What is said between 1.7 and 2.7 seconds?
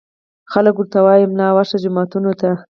جوماتونو ته